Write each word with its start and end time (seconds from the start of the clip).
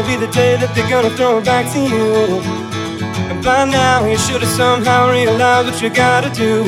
Gonna 0.00 0.18
be 0.18 0.26
the 0.26 0.32
day 0.32 0.56
that 0.56 0.74
they're 0.74 0.88
gonna 0.88 1.10
throw 1.10 1.38
it 1.38 1.44
back 1.44 1.70
to 1.72 1.78
you. 1.78 2.40
And 3.30 3.44
by 3.44 3.64
now, 3.64 4.06
you 4.06 4.16
should 4.16 4.40
have 4.40 4.50
somehow 4.50 5.10
realized 5.10 5.68
what 5.68 5.82
you 5.82 5.90
gotta 5.90 6.30
do. 6.30 6.64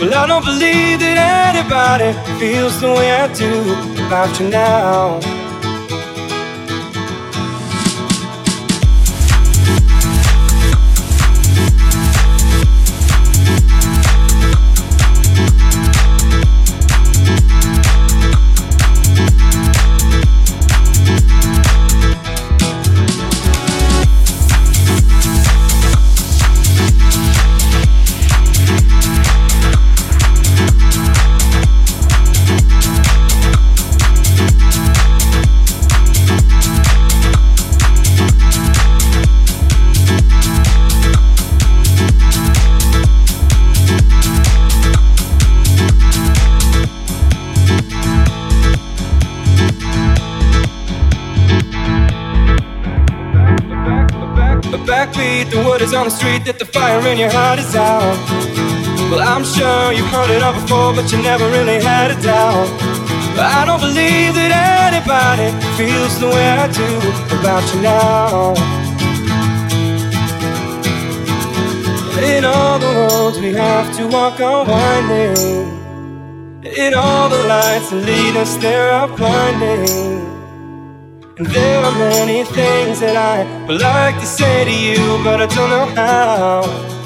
Well, 0.00 0.14
I 0.14 0.26
don't 0.26 0.44
believe 0.44 1.00
that 1.00 1.18
anybody 1.52 2.12
feels 2.38 2.80
the 2.80 2.88
way 2.88 3.10
I 3.10 3.32
do 3.34 3.72
about 4.06 4.40
you 4.40 4.48
now. 4.48 5.27
That 56.48 56.58
the 56.58 56.64
fire 56.64 57.06
in 57.06 57.18
your 57.18 57.30
heart 57.30 57.58
is 57.58 57.76
out. 57.76 58.16
Well, 59.10 59.20
I'm 59.20 59.44
sure 59.44 59.92
you've 59.92 60.08
heard 60.08 60.30
it 60.30 60.42
all 60.42 60.54
before, 60.54 60.94
but 60.96 61.12
you 61.12 61.20
never 61.20 61.44
really 61.50 61.76
had 61.76 62.10
a 62.10 62.18
doubt. 62.22 62.68
But 63.36 63.46
I 63.52 63.66
don't 63.68 63.80
believe 63.80 64.32
that 64.32 64.52
anybody 64.88 65.52
feels 65.76 66.18
the 66.18 66.28
way 66.28 66.48
I 66.48 66.66
do 66.72 66.88
about 67.36 67.64
you 67.72 67.80
now. 67.82 68.54
In 72.32 72.44
all 72.46 72.78
the 72.78 72.92
roads 72.96 73.38
we 73.38 73.52
have 73.52 73.94
to 73.98 74.08
walk 74.08 74.40
are 74.40 74.64
winding. 74.64 75.68
In 76.64 76.94
all 76.94 77.28
the 77.28 77.42
lights 77.44 77.90
that 77.90 78.02
lead 78.08 78.36
us, 78.36 78.56
there 78.56 78.90
are 78.90 79.08
blinding. 79.18 80.17
And 81.38 81.46
there 81.46 81.84
are 81.84 81.92
many 81.92 82.42
things 82.42 82.98
that 82.98 83.16
I 83.16 83.44
would 83.68 83.80
like 83.80 84.18
to 84.18 84.26
say 84.26 84.64
to 84.64 84.72
you, 84.72 85.22
but 85.22 85.40
I 85.40 85.46
don't 85.46 85.70
know 85.70 85.86
how. 85.94 86.97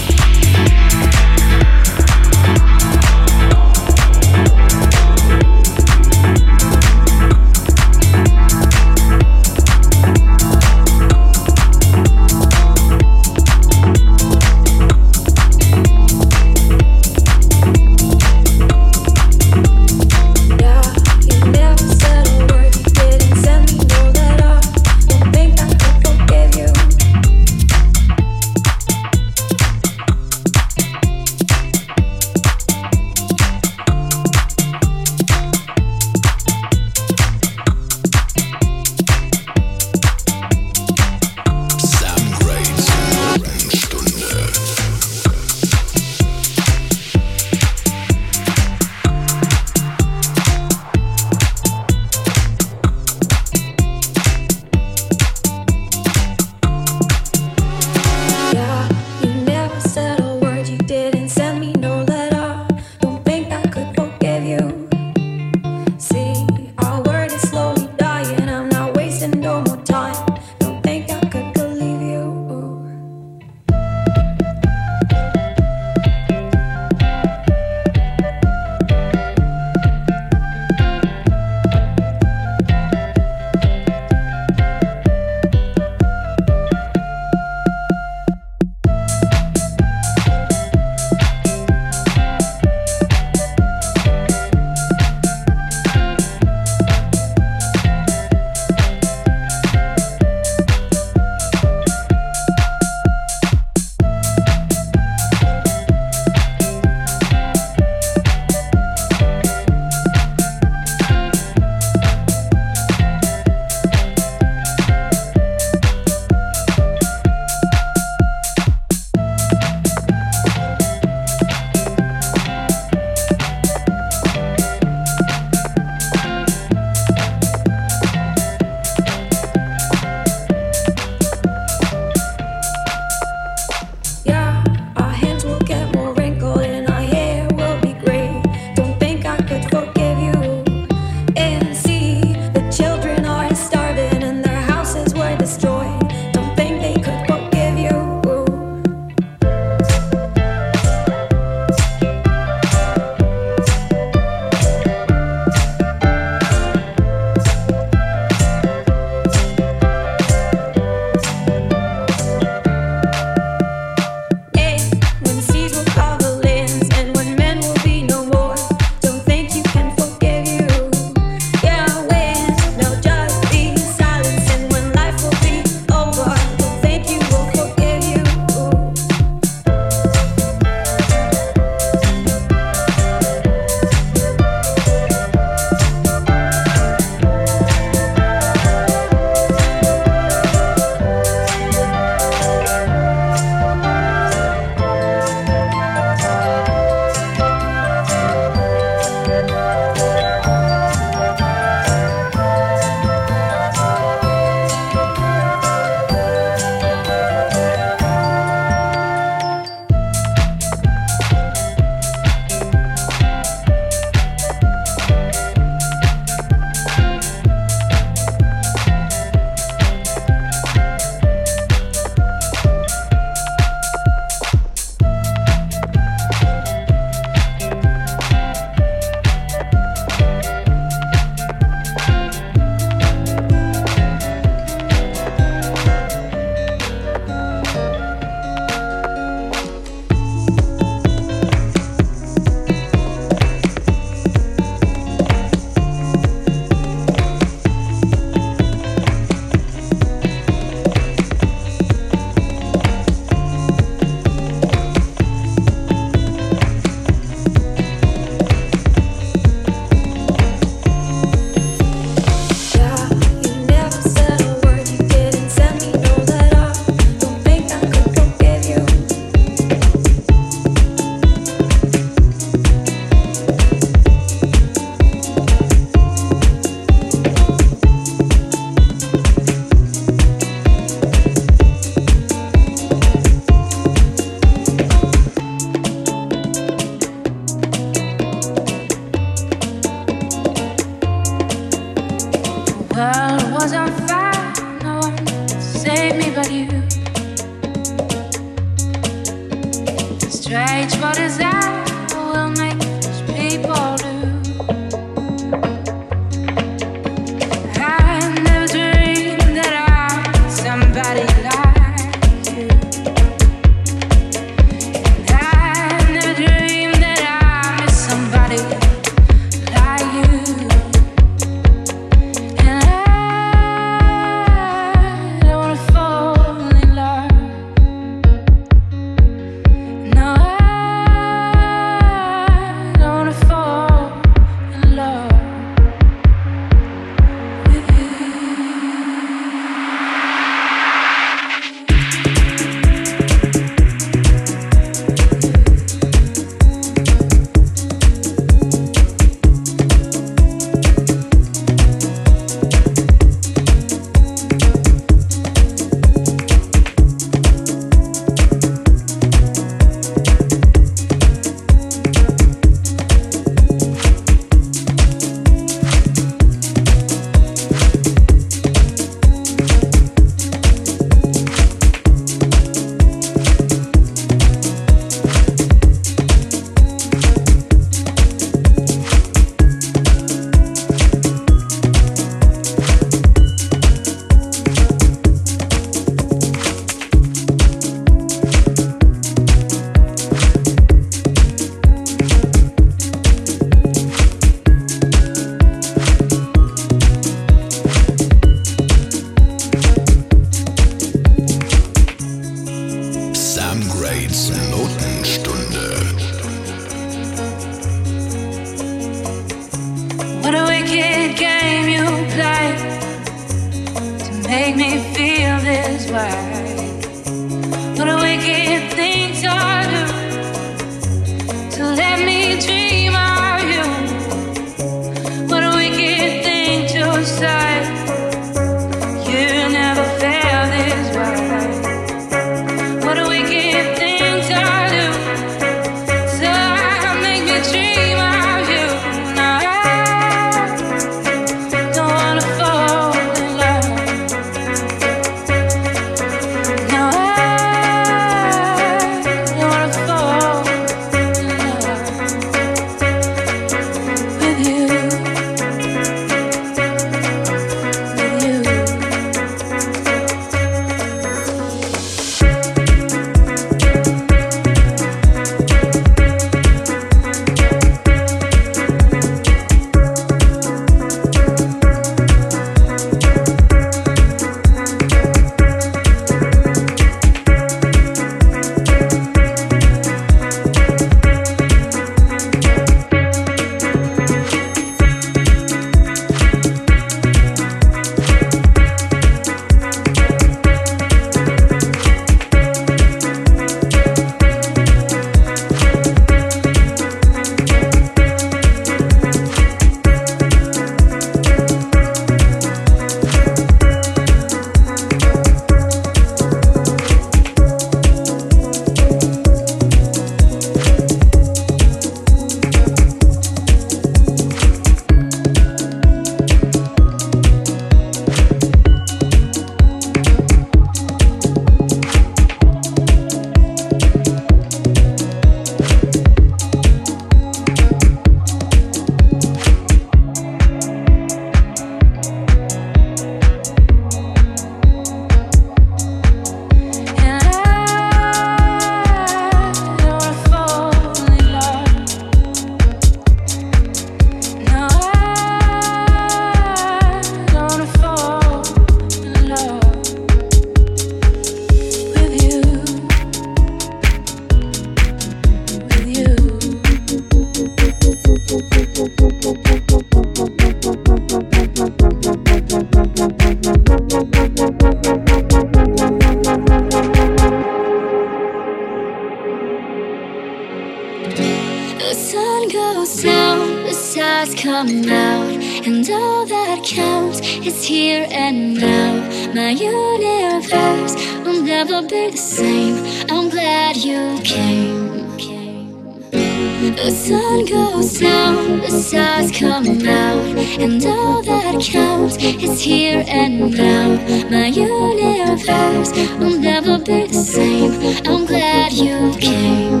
is 592.80 592.84
here 592.84 593.24
and 593.26 593.72
now. 593.76 594.08
My 594.50 594.66
universe 594.66 596.12
will 596.38 596.58
never 596.58 596.98
be 596.98 597.26
the 597.26 597.34
same. 597.34 597.92
I'm 598.26 598.46
glad 598.46 598.92
you 598.92 599.32
came. 599.38 600.00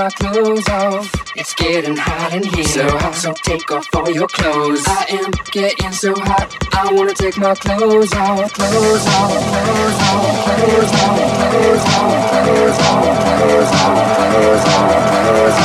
my 0.00 0.08
clothes 0.08 0.68
off. 0.70 1.12
It's 1.36 1.54
getting 1.54 1.94
hot 1.94 2.32
in 2.32 2.42
here. 2.42 2.64
So 2.64 2.88
hot, 2.88 3.14
so 3.14 3.34
take 3.34 3.70
off 3.70 3.86
all 3.94 4.10
your 4.10 4.28
clothes. 4.28 4.82
I 4.86 5.04
am 5.10 5.30
getting 5.52 5.92
so 5.92 6.14
hot. 6.16 6.48
I 6.72 6.90
wanna 6.94 7.12
take 7.12 7.36
my 7.36 7.54
clothes 7.54 8.10
off. 8.14 8.50
Clothes 8.54 9.06
off, 9.06 9.44
clothes 9.60 10.00
off, 10.08 10.40
clothes 10.56 11.84
off, 11.84 12.16
clothes 12.32 12.80
off, 12.80 13.10
clothes 13.28 13.76
off, 13.76 13.84
clothes 13.84 13.84
off, 13.84 14.14
clothes 14.30 15.28
off, 15.28 15.28
clothes 15.28 15.64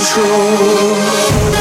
control. 0.00 1.59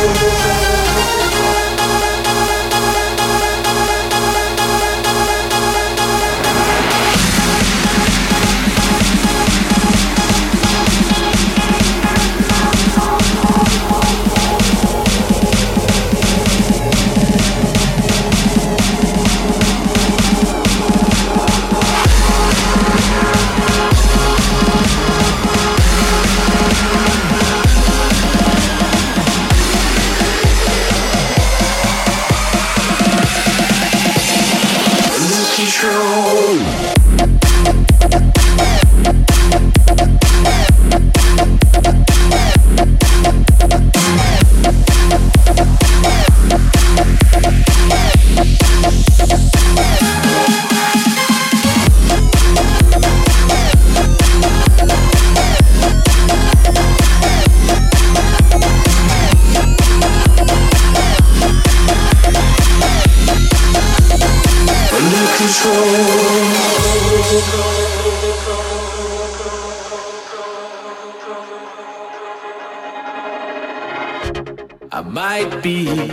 I 74.92 75.02
might 75.04 75.64
be 75.64 76.12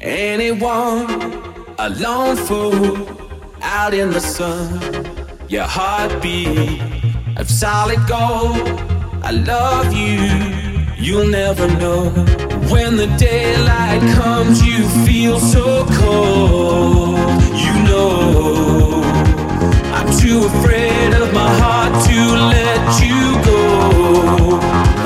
anyone, 0.00 1.10
a 1.76 1.88
lone 1.90 2.36
fool 2.36 3.08
out 3.62 3.94
in 3.94 4.12
the 4.12 4.20
sun. 4.20 4.78
Your 5.48 5.64
heartbeat 5.64 6.80
of 7.38 7.50
solid 7.50 7.98
gold. 8.06 8.68
I 9.24 9.32
love 9.32 9.92
you, 9.92 10.20
you'll 11.04 11.26
never 11.26 11.66
know. 11.66 12.51
When 12.72 12.96
the 12.96 13.06
daylight 13.18 14.00
comes, 14.14 14.64
you 14.64 14.88
feel 15.04 15.38
so 15.38 15.84
cold. 16.00 17.18
You 17.52 17.74
know, 17.84 19.02
I'm 19.92 20.08
too 20.18 20.46
afraid 20.46 21.12
of 21.12 21.34
my 21.34 21.50
heart 21.60 21.92
to 22.08 22.18
let 22.56 22.82
you 23.04 23.20
go. 23.44 24.56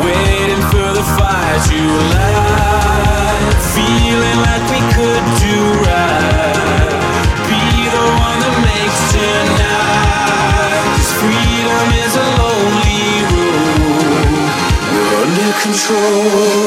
Waiting 0.06 0.62
for 0.70 0.88
the 0.94 1.04
fire 1.18 1.58
to 1.70 1.80
light, 2.14 3.50
feeling 3.74 4.38
like 4.46 4.64
we 4.70 4.80
could 4.94 5.24
do 5.42 5.58
right. 5.90 6.94
Be 7.50 7.62
the 7.96 8.06
one 8.26 8.38
that 8.46 8.56
makes 8.62 9.00
tonight. 9.10 10.86
Cause 10.94 11.12
freedom 11.18 12.05
control. 15.62 16.66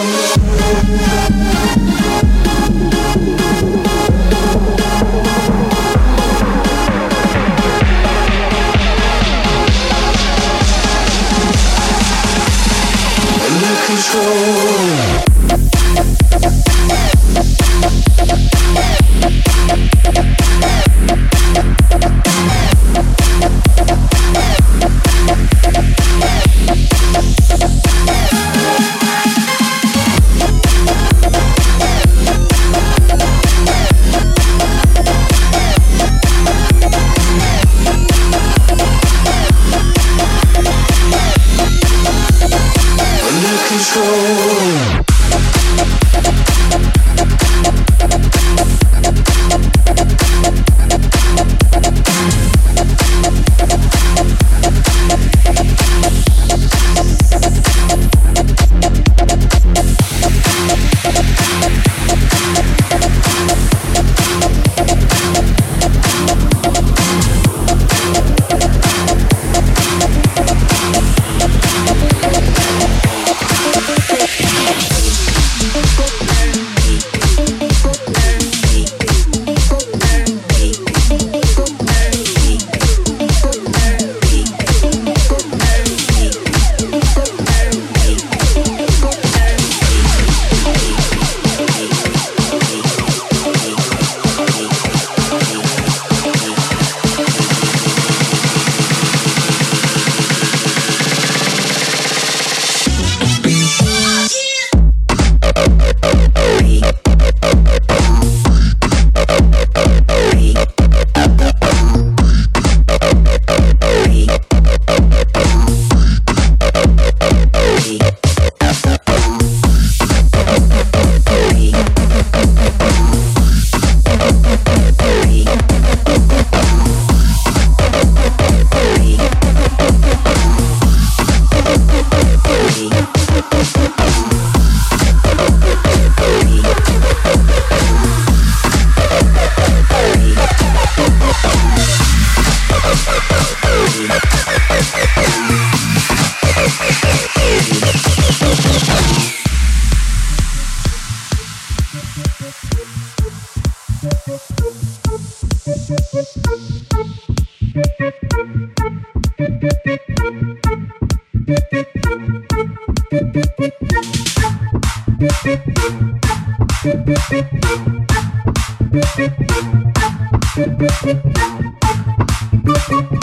Música 172.64 173.19